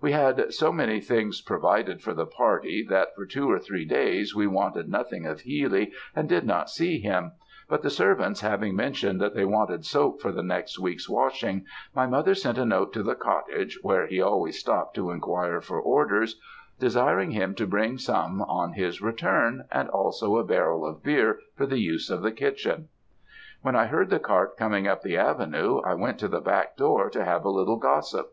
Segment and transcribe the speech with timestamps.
[0.00, 4.34] "We had so many things provided for the party, that for two or three days
[4.34, 7.32] we wanted nothing of Healy and did not see him;
[7.68, 12.06] but the servants having mentioned that they wanted soap for the next week's washing, my
[12.06, 16.40] mother sent a note to the cottage, where he always stopt to enquire for orders,
[16.80, 21.66] desiring him to bring some on his return, and also a barrel of beer for
[21.66, 22.88] the use of the kitchen.
[23.60, 27.10] "When I heard the cart coming up the avenue, I went to the back door,
[27.10, 28.32] to have a little gossip.